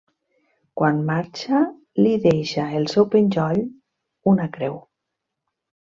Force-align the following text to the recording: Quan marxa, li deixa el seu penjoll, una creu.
Quan 0.79 1.01
marxa, 1.09 1.59
li 2.05 2.15
deixa 2.25 2.65
el 2.79 2.89
seu 2.95 3.07
penjoll, 3.17 3.63
una 4.33 4.49
creu. 4.57 4.83